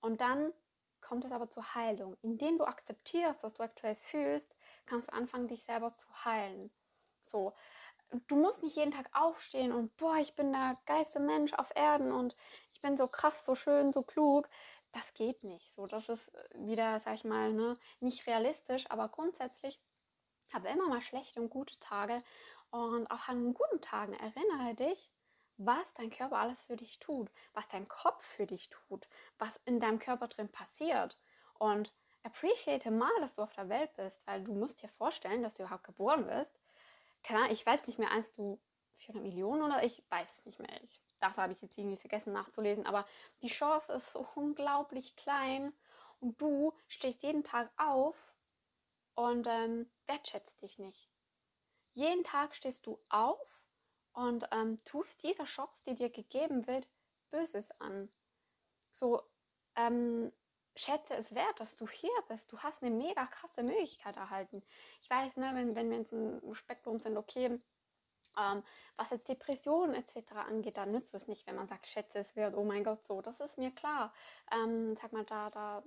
Und 0.00 0.20
dann 0.20 0.52
kommt 1.00 1.24
es 1.24 1.32
aber 1.32 1.50
zur 1.50 1.74
Heilung. 1.74 2.16
Indem 2.22 2.58
du 2.58 2.64
akzeptierst, 2.64 3.42
was 3.42 3.54
du 3.54 3.62
aktuell 3.62 3.94
fühlst, 3.94 4.54
kannst 4.86 5.08
du 5.08 5.12
anfangen, 5.12 5.48
dich 5.48 5.62
selber 5.62 5.94
zu 5.94 6.06
heilen. 6.24 6.70
So, 7.20 7.52
du 8.26 8.36
musst 8.36 8.62
nicht 8.62 8.76
jeden 8.76 8.92
Tag 8.92 9.08
aufstehen 9.12 9.72
und 9.72 9.96
boah, 9.96 10.16
ich 10.16 10.34
bin 10.34 10.52
der 10.52 10.78
geilste 10.86 11.20
Mensch 11.20 11.52
auf 11.54 11.72
Erden 11.74 12.12
und 12.12 12.36
ich 12.72 12.80
bin 12.80 12.96
so 12.96 13.06
krass, 13.06 13.44
so 13.44 13.54
schön, 13.54 13.92
so 13.92 14.02
klug. 14.02 14.48
Das 14.92 15.14
geht 15.14 15.42
nicht. 15.44 15.72
So, 15.72 15.86
das 15.86 16.08
ist 16.08 16.32
wieder, 16.54 17.00
sag 17.00 17.14
ich 17.14 17.24
mal, 17.24 17.52
ne, 17.52 17.76
nicht 18.00 18.26
realistisch, 18.26 18.90
aber 18.90 19.08
grundsätzlich 19.08 19.80
habe 20.52 20.68
immer 20.68 20.88
mal 20.88 21.00
schlechte 21.00 21.40
und 21.40 21.48
gute 21.48 21.78
Tage 21.80 22.22
und 22.70 23.10
auch 23.10 23.28
an 23.28 23.54
guten 23.54 23.80
Tagen 23.80 24.12
erinnere 24.14 24.74
dich, 24.74 25.11
was 25.66 25.94
dein 25.94 26.10
Körper 26.10 26.38
alles 26.38 26.62
für 26.62 26.76
dich 26.76 26.98
tut, 26.98 27.30
was 27.52 27.68
dein 27.68 27.88
Kopf 27.88 28.24
für 28.24 28.46
dich 28.46 28.68
tut, 28.68 29.08
was 29.38 29.60
in 29.64 29.80
deinem 29.80 29.98
Körper 29.98 30.28
drin 30.28 30.50
passiert. 30.50 31.16
Und 31.58 31.92
appreciate 32.22 32.90
mal, 32.90 33.12
dass 33.20 33.34
du 33.34 33.42
auf 33.42 33.52
der 33.54 33.68
Welt 33.68 33.94
bist, 33.96 34.26
weil 34.26 34.42
du 34.42 34.52
musst 34.54 34.82
dir 34.82 34.88
vorstellen, 34.88 35.42
dass 35.42 35.54
du 35.54 35.62
überhaupt 35.62 35.84
geboren 35.84 36.26
bist. 36.26 36.60
Klar, 37.22 37.50
ich 37.50 37.64
weiß 37.64 37.86
nicht 37.86 37.98
mehr, 37.98 38.10
einst 38.10 38.36
du 38.38 38.60
400 38.96 39.22
Millionen 39.22 39.62
oder 39.62 39.82
ich 39.82 40.02
weiß 40.10 40.38
es 40.38 40.44
nicht 40.44 40.58
mehr. 40.58 40.82
Ich, 40.82 41.00
das 41.20 41.38
habe 41.38 41.52
ich 41.52 41.62
jetzt 41.62 41.76
irgendwie 41.78 41.96
vergessen 41.96 42.32
nachzulesen, 42.32 42.86
aber 42.86 43.04
die 43.42 43.48
Chance 43.48 43.92
ist 43.92 44.12
so 44.12 44.26
unglaublich 44.34 45.16
klein 45.16 45.72
und 46.20 46.40
du 46.40 46.72
stehst 46.88 47.22
jeden 47.22 47.44
Tag 47.44 47.70
auf 47.76 48.34
und 49.14 49.46
ähm, 49.48 49.90
wertschätzt 50.06 50.62
dich 50.62 50.78
nicht. 50.78 51.10
Jeden 51.94 52.24
Tag 52.24 52.54
stehst 52.54 52.86
du 52.86 52.98
auf 53.08 53.61
und 54.12 54.46
ähm, 54.52 54.76
tust 54.84 55.22
dieser 55.22 55.44
Chance, 55.44 55.82
die 55.86 55.94
dir 55.94 56.10
gegeben 56.10 56.66
wird, 56.66 56.88
Böses 57.30 57.70
an. 57.80 58.10
So, 58.90 59.22
ähm, 59.76 60.32
schätze 60.76 61.14
es 61.14 61.34
wert, 61.34 61.60
dass 61.60 61.76
du 61.76 61.88
hier 61.88 62.10
bist. 62.28 62.52
Du 62.52 62.58
hast 62.58 62.82
eine 62.82 62.94
mega 62.94 63.26
krasse 63.26 63.62
Möglichkeit 63.62 64.16
erhalten. 64.16 64.62
Ich 65.02 65.10
weiß, 65.10 65.36
ne, 65.36 65.52
wenn, 65.54 65.74
wenn 65.74 65.90
wir 65.90 65.98
jetzt 65.98 66.12
im 66.12 66.54
Spektrum 66.54 66.98
sind, 66.98 67.16
okay, 67.16 67.60
ähm, 68.38 68.62
was 68.96 69.10
jetzt 69.10 69.28
Depressionen 69.28 69.94
etc. 69.94 70.32
angeht, 70.32 70.76
dann 70.76 70.92
nützt 70.92 71.14
es 71.14 71.28
nicht, 71.28 71.46
wenn 71.46 71.56
man 71.56 71.68
sagt, 71.68 71.86
schätze 71.86 72.18
es 72.18 72.36
wert, 72.36 72.54
oh 72.56 72.64
mein 72.64 72.84
Gott, 72.84 73.04
so, 73.06 73.20
das 73.20 73.40
ist 73.40 73.58
mir 73.58 73.70
klar. 73.70 74.12
Ähm, 74.50 74.96
sag 74.96 75.12
mal, 75.12 75.24
da, 75.24 75.50
da 75.50 75.82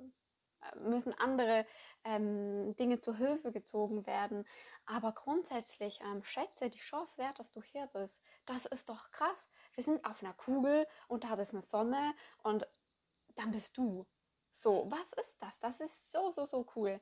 müssen 0.79 1.13
andere 1.13 1.65
ähm, 2.03 2.75
Dinge 2.75 2.99
zur 2.99 3.15
Hilfe 3.15 3.51
gezogen 3.51 4.05
werden. 4.05 4.45
Aber 4.85 5.11
grundsätzlich 5.13 5.99
ähm, 6.01 6.23
schätze 6.23 6.69
die 6.69 6.79
Chance 6.79 7.17
wert, 7.17 7.39
dass 7.39 7.51
du 7.51 7.61
hier 7.61 7.87
bist. 7.87 8.21
Das 8.45 8.65
ist 8.65 8.89
doch 8.89 9.11
krass. 9.11 9.47
Wir 9.73 9.83
sind 9.83 10.05
auf 10.05 10.23
einer 10.23 10.33
Kugel 10.33 10.87
und 11.07 11.23
da 11.23 11.33
ist 11.35 11.53
eine 11.53 11.61
Sonne 11.61 12.13
und 12.43 12.67
dann 13.35 13.51
bist 13.51 13.77
du. 13.77 14.05
So, 14.51 14.85
was 14.89 15.11
ist 15.13 15.41
das? 15.41 15.59
Das 15.59 15.79
ist 15.81 16.11
so, 16.11 16.31
so, 16.31 16.45
so 16.45 16.65
cool. 16.75 17.01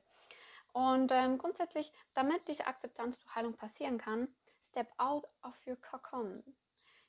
Und 0.72 1.12
ähm, 1.12 1.38
grundsätzlich, 1.38 1.92
damit 2.14 2.48
diese 2.48 2.66
Akzeptanz 2.66 3.20
zur 3.20 3.34
Heilung 3.34 3.54
passieren 3.54 3.96
kann, 3.96 4.34
step 4.68 4.92
out 4.96 5.24
of 5.42 5.54
your 5.66 5.76
cocon. 5.76 6.42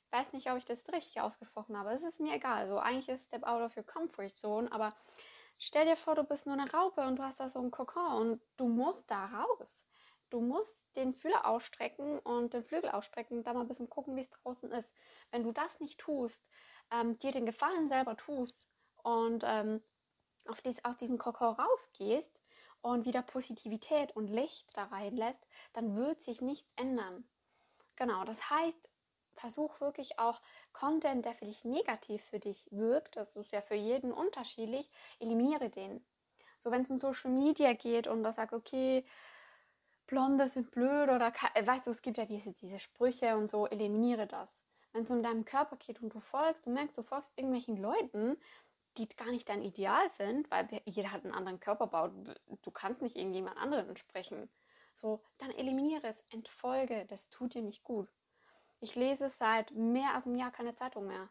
Ich 0.04 0.12
weiß 0.12 0.32
nicht, 0.34 0.48
ob 0.50 0.56
ich 0.56 0.64
das 0.64 0.88
richtig 0.92 1.20
ausgesprochen 1.20 1.76
habe. 1.76 1.92
Es 1.92 2.04
ist 2.04 2.20
mir 2.20 2.34
egal. 2.34 2.58
Also 2.58 2.78
eigentlich 2.78 3.08
ist 3.08 3.26
step 3.26 3.42
out 3.42 3.60
of 3.60 3.76
your 3.76 3.82
comfort 3.82 4.36
zone, 4.36 4.70
aber 4.70 4.94
Stell 5.58 5.86
dir 5.86 5.96
vor, 5.96 6.14
du 6.14 6.24
bist 6.24 6.46
nur 6.46 6.54
eine 6.56 6.70
Raupe 6.70 7.02
und 7.06 7.16
du 7.16 7.22
hast 7.22 7.40
da 7.40 7.48
so 7.48 7.58
einen 7.58 7.70
Kokon 7.70 8.12
und 8.12 8.42
du 8.56 8.68
musst 8.68 9.10
da 9.10 9.26
raus. 9.26 9.82
Du 10.28 10.40
musst 10.40 10.76
den 10.96 11.14
Fühler 11.14 11.46
ausstrecken 11.46 12.18
und 12.18 12.52
den 12.52 12.64
Flügel 12.64 12.90
ausstrecken 12.90 13.38
und 13.38 13.46
da 13.46 13.54
mal 13.54 13.60
ein 13.60 13.68
bisschen 13.68 13.88
gucken, 13.88 14.16
wie 14.16 14.20
es 14.20 14.30
draußen 14.30 14.70
ist. 14.72 14.92
Wenn 15.30 15.44
du 15.44 15.52
das 15.52 15.80
nicht 15.80 16.00
tust, 16.00 16.50
ähm, 16.90 17.18
dir 17.18 17.32
den 17.32 17.46
Gefallen 17.46 17.88
selber 17.88 18.16
tust 18.16 18.68
und 19.02 19.44
ähm, 19.46 19.82
auf 20.46 20.60
dies, 20.60 20.84
aus 20.84 20.96
diesem 20.96 21.18
Kokon 21.18 21.54
rausgehst 21.54 22.42
und 22.82 23.06
wieder 23.06 23.22
Positivität 23.22 24.14
und 24.14 24.28
Licht 24.28 24.76
da 24.76 24.84
reinlässt, 24.84 25.46
dann 25.72 25.96
wird 25.96 26.20
sich 26.22 26.40
nichts 26.40 26.72
ändern. 26.76 27.28
Genau, 27.96 28.24
das 28.24 28.50
heißt, 28.50 28.90
versuch 29.36 29.80
wirklich 29.80 30.18
auch 30.18 30.40
Content, 30.72 31.24
der 31.24 31.34
für 31.34 31.46
dich 31.46 31.64
negativ 31.64 32.22
für 32.22 32.38
dich 32.38 32.68
wirkt, 32.70 33.16
das 33.16 33.36
ist 33.36 33.52
ja 33.52 33.60
für 33.60 33.74
jeden 33.74 34.12
unterschiedlich, 34.12 34.90
eliminiere 35.20 35.70
den. 35.70 36.04
So, 36.58 36.70
wenn 36.70 36.82
es 36.82 36.90
um 36.90 36.98
Social 36.98 37.30
Media 37.30 37.72
geht 37.74 38.06
und 38.06 38.22
das 38.22 38.36
sagt, 38.36 38.52
okay, 38.52 39.04
Blonde 40.06 40.48
sind 40.48 40.70
blöd 40.70 41.08
oder 41.08 41.32
äh, 41.54 41.66
weißt 41.66 41.86
du, 41.86 41.90
es 41.90 42.02
gibt 42.02 42.18
ja 42.18 42.24
diese, 42.24 42.52
diese 42.52 42.78
Sprüche 42.78 43.36
und 43.36 43.50
so, 43.50 43.66
eliminiere 43.66 44.26
das. 44.26 44.62
Wenn 44.92 45.04
es 45.04 45.10
um 45.10 45.22
deinen 45.22 45.44
Körper 45.44 45.76
geht 45.76 46.00
und 46.02 46.14
du 46.14 46.20
folgst, 46.20 46.64
du 46.64 46.70
merkst, 46.70 46.96
du 46.96 47.02
folgst 47.02 47.32
irgendwelchen 47.36 47.76
Leuten, 47.76 48.38
die 48.96 49.08
gar 49.08 49.30
nicht 49.30 49.48
dein 49.48 49.62
Ideal 49.62 50.08
sind, 50.12 50.50
weil 50.50 50.68
jeder 50.86 51.12
hat 51.12 51.24
einen 51.24 51.34
anderen 51.34 51.60
Körperbau, 51.60 52.08
du 52.08 52.70
kannst 52.70 53.02
nicht 53.02 53.16
irgendjemand 53.16 53.58
anderen 53.58 53.88
entsprechen. 53.88 54.48
So, 54.94 55.22
dann 55.36 55.50
eliminiere 55.50 56.06
es, 56.06 56.24
entfolge, 56.30 57.04
das 57.06 57.28
tut 57.28 57.54
dir 57.54 57.62
nicht 57.62 57.84
gut. 57.84 58.08
Ich 58.80 58.94
lese 58.94 59.28
seit 59.28 59.70
mehr 59.72 60.14
als 60.14 60.26
einem 60.26 60.36
Jahr 60.36 60.50
keine 60.50 60.74
Zeitung 60.74 61.06
mehr. 61.06 61.28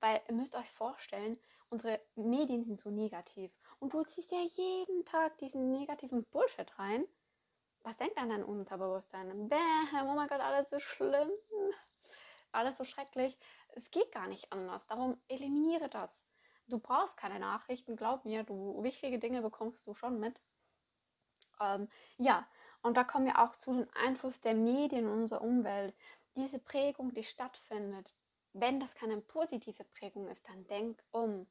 Weil 0.00 0.20
ihr 0.28 0.34
müsst 0.34 0.54
euch 0.54 0.68
vorstellen, 0.70 1.38
unsere 1.70 2.00
Medien 2.14 2.62
sind 2.62 2.80
so 2.80 2.90
negativ. 2.90 3.50
Und 3.78 3.92
du 3.94 4.02
ziehst 4.02 4.32
ja 4.32 4.40
jeden 4.40 5.04
Tag 5.04 5.38
diesen 5.38 5.70
negativen 5.70 6.24
Bullshit 6.24 6.78
rein. 6.78 7.04
Was 7.82 7.96
denkt 7.96 8.16
dann 8.16 8.30
dein 8.30 8.44
Unterbewusstsein? 8.44 9.48
Bäm, 9.48 9.58
oh 10.06 10.14
mein 10.14 10.28
Gott, 10.28 10.40
alles 10.40 10.70
so 10.70 10.78
schlimm. 10.78 11.30
Alles 12.52 12.76
so 12.76 12.84
schrecklich. 12.84 13.36
Es 13.74 13.90
geht 13.90 14.12
gar 14.12 14.28
nicht 14.28 14.52
anders. 14.52 14.86
Darum 14.86 15.20
eliminiere 15.28 15.88
das. 15.88 16.24
Du 16.66 16.78
brauchst 16.78 17.16
keine 17.16 17.38
Nachrichten, 17.38 17.96
glaub 17.96 18.24
mir, 18.24 18.44
du 18.44 18.82
wichtige 18.82 19.18
Dinge 19.18 19.42
bekommst 19.42 19.86
du 19.86 19.92
schon 19.92 20.18
mit. 20.18 20.40
Ähm, 21.60 21.88
ja, 22.16 22.46
und 22.82 22.96
da 22.96 23.04
kommen 23.04 23.26
wir 23.26 23.38
auch 23.38 23.56
zu 23.56 23.72
dem 23.72 23.88
Einfluss 23.94 24.40
der 24.40 24.54
Medien 24.54 25.04
in 25.04 25.10
unserer 25.10 25.42
Umwelt 25.42 25.94
diese 26.36 26.58
Prägung, 26.58 27.14
die 27.14 27.24
stattfindet, 27.24 28.14
wenn 28.52 28.80
das 28.80 28.94
keine 28.94 29.20
positive 29.20 29.84
Prägung 29.84 30.28
ist, 30.28 30.48
dann 30.48 30.66
denk 30.66 31.02
um. 31.10 31.46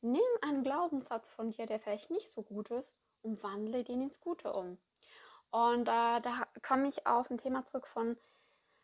Nimm 0.00 0.22
einen 0.42 0.62
Glaubenssatz 0.62 1.28
von 1.28 1.50
dir, 1.50 1.66
der 1.66 1.80
vielleicht 1.80 2.10
nicht 2.10 2.30
so 2.30 2.42
gut 2.42 2.70
ist, 2.70 2.94
und 3.24 3.42
wandle 3.42 3.82
den 3.82 4.02
ins 4.02 4.20
Gute 4.20 4.52
um. 4.52 4.78
Und 5.50 5.82
äh, 5.82 6.20
da 6.20 6.46
komme 6.62 6.88
ich 6.88 7.06
auf 7.06 7.30
ein 7.30 7.38
Thema 7.38 7.64
zurück 7.64 7.86
von, 7.86 8.16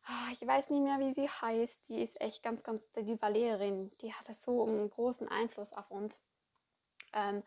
oh, 0.08 0.32
ich 0.32 0.46
weiß 0.46 0.70
nicht 0.70 0.82
mehr, 0.82 0.98
wie 0.98 1.12
sie 1.12 1.28
heißt. 1.28 1.88
Die 1.88 2.02
ist 2.02 2.20
echt 2.20 2.42
ganz, 2.42 2.62
ganz, 2.62 2.90
die 2.92 3.20
Valerin, 3.20 3.90
die 4.00 4.12
hatte 4.14 4.34
so 4.34 4.64
einen 4.64 4.88
großen 4.88 5.28
Einfluss 5.28 5.72
auf 5.72 5.90
uns. 5.90 6.18
Ähm, 7.12 7.42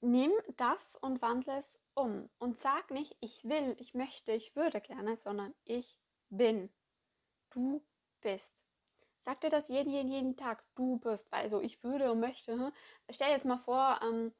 nimm 0.00 0.32
das 0.56 0.96
und 0.96 1.22
wandle 1.22 1.58
es 1.58 1.78
um. 1.94 2.28
Und 2.38 2.58
sag 2.58 2.90
nicht, 2.90 3.16
ich 3.20 3.44
will, 3.44 3.76
ich 3.78 3.94
möchte, 3.94 4.32
ich 4.32 4.54
würde 4.56 4.80
gerne, 4.80 5.16
sondern 5.16 5.54
ich 5.64 5.98
bin 6.28 6.70
du 7.54 7.84
bist. 8.20 8.64
Sag 9.20 9.40
dir 9.40 9.48
das 9.48 9.68
jeden, 9.68 9.90
jeden, 9.90 10.10
jeden 10.10 10.36
Tag, 10.36 10.64
du 10.74 10.98
bist. 10.98 11.30
Weil 11.32 11.48
so, 11.48 11.60
ich 11.60 11.82
würde 11.82 12.12
und 12.12 12.20
möchte. 12.20 12.52
Hm? 12.52 12.72
Stell 13.10 13.28
dir 13.28 13.34
jetzt 13.34 13.46
mal 13.46 13.58
vor, 13.58 14.00
ähm, 14.02 14.32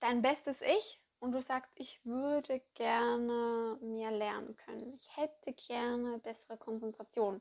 dein 0.00 0.22
bestes 0.22 0.60
Ich 0.62 1.00
und 1.18 1.32
du 1.32 1.42
sagst, 1.42 1.72
ich 1.74 2.04
würde 2.04 2.60
gerne 2.74 3.78
mehr 3.80 4.10
lernen 4.10 4.56
können. 4.56 4.94
Ich 4.94 5.16
hätte 5.16 5.52
gerne 5.52 6.18
bessere 6.18 6.56
Konzentration. 6.56 7.40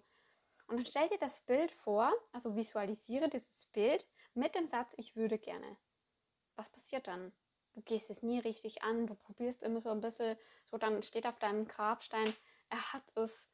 Und 0.67 0.77
dann 0.77 0.85
stell 0.85 1.07
dir 1.09 1.17
das 1.17 1.41
Bild 1.41 1.71
vor, 1.71 2.11
also 2.31 2.55
visualisiere 2.55 3.29
dieses 3.29 3.65
Bild 3.67 4.07
mit 4.33 4.55
dem 4.55 4.67
Satz, 4.67 4.93
ich 4.97 5.15
würde 5.15 5.37
gerne. 5.37 5.77
Was 6.55 6.69
passiert 6.69 7.07
dann? 7.07 7.33
Du 7.73 7.81
gehst 7.81 8.09
es 8.09 8.21
nie 8.21 8.39
richtig 8.39 8.83
an, 8.83 9.07
du 9.07 9.15
probierst 9.15 9.63
immer 9.63 9.81
so 9.81 9.89
ein 9.89 10.01
bisschen, 10.01 10.37
so 10.65 10.77
dann 10.77 11.01
steht 11.01 11.25
auf 11.25 11.39
deinem 11.39 11.67
Grabstein, 11.67 12.33
er 12.69 12.93
hat 12.93 13.03
es 13.15 13.49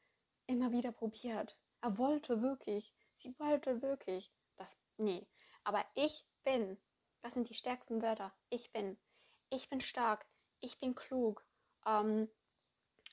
immer 0.50 0.72
wieder 0.72 0.92
probiert. 0.92 1.56
Er 1.82 1.98
wollte 1.98 2.42
wirklich, 2.42 2.94
sie 3.16 3.38
wollte 3.40 3.82
wirklich. 3.82 4.34
Das, 4.58 4.78
nee. 4.98 5.26
Aber 5.64 5.86
ich 5.94 6.26
bin, 6.44 6.78
das 7.22 7.36
sind 7.36 7.50
die 7.50 7.54
stärksten 7.54 8.02
Wörter. 8.02 8.34
Ich 8.50 8.74
bin. 8.74 8.98
Ich 9.50 9.70
bin 9.70 9.80
stark. 9.80 10.26
Ich 10.60 10.78
bin 10.80 10.96
klug. 10.96 11.46
Ähm, 11.86 12.28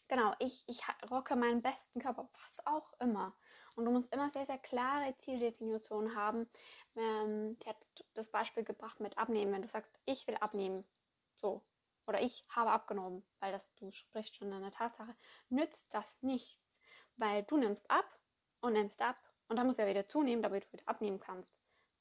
genau, 0.08 0.34
ich, 0.38 0.64
ich 0.66 0.80
rocke 1.10 1.36
meinen 1.36 1.62
besten 1.62 2.00
Körper, 2.00 2.28
was 2.32 2.66
auch 2.66 2.92
immer. 3.00 3.36
Und 3.76 3.84
du 3.84 3.90
musst 3.90 4.12
immer 4.14 4.30
sehr, 4.30 4.46
sehr 4.46 4.58
klare 4.58 5.14
Zieldefinitionen 5.18 6.16
haben. 6.16 6.48
Ähm, 6.96 7.58
die 7.58 7.68
hat 7.68 7.76
das 8.14 8.30
Beispiel 8.30 8.64
gebracht 8.64 8.98
mit 9.00 9.18
Abnehmen. 9.18 9.52
Wenn 9.52 9.62
du 9.62 9.68
sagst, 9.68 9.92
ich 10.06 10.26
will 10.26 10.36
abnehmen, 10.36 10.84
so, 11.34 11.62
oder 12.06 12.22
ich 12.22 12.44
habe 12.48 12.70
abgenommen, 12.70 13.24
weil 13.40 13.52
das, 13.52 13.74
du 13.74 13.90
sprichst 13.90 14.36
schon 14.36 14.52
in 14.52 14.62
der 14.62 14.70
Tatsache, 14.70 15.14
nützt 15.48 15.92
das 15.92 16.16
nichts, 16.22 16.65
weil 17.16 17.42
du 17.44 17.56
nimmst 17.56 17.90
ab 17.90 18.06
und 18.60 18.74
nimmst 18.74 19.00
ab 19.00 19.16
und 19.48 19.56
dann 19.56 19.68
du 19.68 19.74
ja 19.74 19.86
wieder 19.86 20.08
zunehmen, 20.08 20.42
damit 20.42 20.64
du 20.64 20.72
wieder 20.72 20.88
abnehmen 20.88 21.20
kannst, 21.20 21.52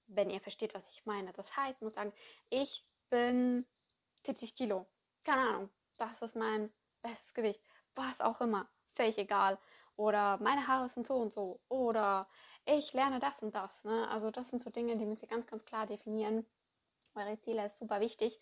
wenn 0.08 0.30
ihr 0.30 0.42
versteht, 0.42 0.74
was 0.74 0.90
ich 0.90 1.06
meine. 1.06 1.32
Das 1.34 1.56
heißt, 1.56 1.82
du 1.82 1.86
musst 1.86 1.96
sagen, 1.96 2.14
ich 2.50 2.86
bin 3.10 3.66
70 4.26 4.56
Kilo, 4.56 4.88
keine 5.24 5.42
Ahnung, 5.42 5.70
das 5.98 6.22
ist 6.22 6.36
mein 6.36 6.72
bestes 7.02 7.34
Gewicht, 7.34 7.62
was 7.94 8.22
auch 8.22 8.42
immer, 8.42 8.68
völlig 8.96 9.18
egal 9.18 9.60
oder 9.96 10.38
meine 10.38 10.68
Haare 10.68 10.90
sind 10.90 11.08
so 11.08 11.16
und 11.16 11.34
so 11.34 11.62
oder 11.70 12.28
ich 12.66 12.94
lerne 12.94 13.20
das 13.20 13.42
und 13.44 13.56
das. 13.56 13.84
Ne? 13.84 14.08
Also 14.10 14.32
das 14.32 14.50
sind 14.50 14.62
so 14.62 14.70
Dinge, 14.70 14.98
die 14.98 15.06
müsst 15.06 15.22
ihr 15.22 15.30
ganz, 15.30 15.46
ganz 15.48 15.66
klar 15.66 15.86
definieren. 15.86 16.46
Eure 17.14 17.40
Ziele 17.40 17.66
ist 17.66 17.80
super 17.80 18.02
wichtig. 18.02 18.40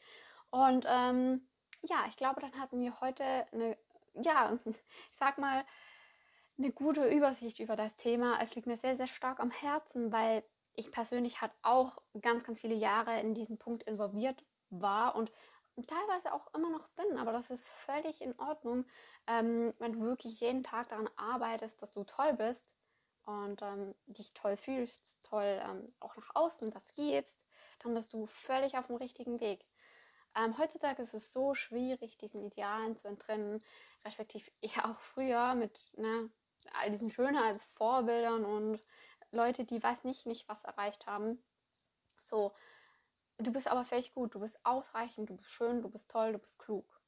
Und 0.49 0.85
ähm, 0.87 1.47
ja, 1.81 2.05
ich 2.07 2.15
glaube, 2.15 2.41
dann 2.41 2.59
hatten 2.59 2.79
wir 2.79 2.99
heute 3.01 3.23
eine, 3.51 3.77
ja, 4.13 4.57
ich 4.65 5.17
sag 5.17 5.37
mal, 5.37 5.65
eine 6.57 6.71
gute 6.71 7.07
Übersicht 7.09 7.59
über 7.59 7.75
das 7.75 7.97
Thema. 7.97 8.39
Es 8.41 8.55
liegt 8.55 8.67
mir 8.67 8.77
sehr, 8.77 8.95
sehr 8.95 9.07
stark 9.07 9.39
am 9.39 9.51
Herzen, 9.51 10.11
weil 10.11 10.43
ich 10.75 10.91
persönlich 10.91 11.41
halt 11.41 11.51
auch 11.61 11.97
ganz, 12.21 12.43
ganz 12.43 12.59
viele 12.59 12.75
Jahre 12.75 13.19
in 13.19 13.33
diesem 13.33 13.57
Punkt 13.57 13.83
involviert 13.83 14.43
war 14.69 15.15
und 15.15 15.31
teilweise 15.87 16.33
auch 16.33 16.53
immer 16.53 16.69
noch 16.69 16.87
bin, 16.89 17.17
aber 17.17 17.31
das 17.31 17.49
ist 17.49 17.69
völlig 17.69 18.21
in 18.21 18.37
Ordnung, 18.39 18.85
ähm, 19.27 19.71
wenn 19.79 19.93
du 19.93 20.01
wirklich 20.01 20.39
jeden 20.39 20.63
Tag 20.63 20.89
daran 20.89 21.09
arbeitest, 21.15 21.81
dass 21.81 21.93
du 21.93 22.03
toll 22.03 22.33
bist 22.33 22.65
und 23.25 23.61
ähm, 23.61 23.95
dich 24.05 24.33
toll 24.33 24.55
fühlst, 24.55 25.19
toll 25.23 25.59
ähm, 25.63 25.93
auch 25.99 26.15
nach 26.15 26.35
außen 26.35 26.69
das 26.71 26.93
gibst, 26.93 27.39
dann 27.79 27.93
bist 27.93 28.13
du 28.13 28.25
völlig 28.27 28.77
auf 28.77 28.87
dem 28.87 28.97
richtigen 28.97 29.39
Weg. 29.39 29.65
Ähm, 30.35 30.57
heutzutage 30.57 31.01
ist 31.01 31.13
es 31.13 31.31
so 31.31 31.53
schwierig, 31.53 32.17
diesen 32.17 32.43
Idealen 32.43 32.95
zu 32.97 33.07
entrinnen, 33.07 33.63
respektive 34.05 34.49
ich 34.61 34.79
auch 34.79 34.99
früher 34.99 35.55
mit 35.55 35.91
ne, 35.97 36.29
all 36.75 36.91
diesen 36.91 37.09
Schönheitsvorbildern 37.09 38.45
und 38.45 38.83
Leute, 39.31 39.65
die 39.65 39.81
weiß 39.81 40.03
nicht, 40.03 40.25
nicht 40.25 40.47
was 40.47 40.63
erreicht 40.63 41.07
haben. 41.07 41.43
So, 42.17 42.53
Du 43.37 43.51
bist 43.51 43.67
aber 43.67 43.83
völlig 43.83 44.13
gut, 44.13 44.35
du 44.35 44.39
bist 44.39 44.59
ausreichend, 44.63 45.29
du 45.29 45.35
bist 45.35 45.49
schön, 45.51 45.81
du 45.81 45.89
bist 45.89 46.09
toll, 46.09 46.33
du 46.33 46.39
bist 46.39 46.59
klug. 46.59 47.01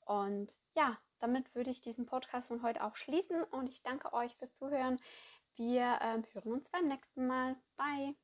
Und 0.00 0.54
ja, 0.74 0.98
damit 1.18 1.54
würde 1.54 1.70
ich 1.70 1.80
diesen 1.80 2.06
Podcast 2.06 2.48
von 2.48 2.62
heute 2.62 2.84
auch 2.84 2.96
schließen 2.96 3.42
und 3.44 3.68
ich 3.68 3.82
danke 3.82 4.12
euch 4.12 4.36
fürs 4.36 4.54
Zuhören. 4.54 4.98
Wir 5.56 5.98
ähm, 6.02 6.24
hören 6.32 6.52
uns 6.52 6.68
beim 6.68 6.88
nächsten 6.88 7.26
Mal. 7.26 7.56
Bye. 7.76 8.14